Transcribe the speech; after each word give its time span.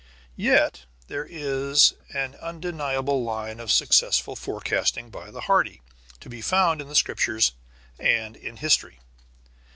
Yet 0.41 0.87
there 1.09 1.27
is 1.29 1.93
an 2.11 2.33
undeniable 2.41 3.23
line 3.23 3.59
of 3.59 3.71
successful 3.71 4.35
forecasting 4.35 5.11
by 5.11 5.29
the 5.29 5.41
hardy, 5.41 5.83
to 6.21 6.27
be 6.27 6.41
found 6.41 6.81
in 6.81 6.87
the 6.87 6.95
Scripture 6.95 7.39
and 7.99 8.35
in 8.35 8.57
history. 8.57 8.99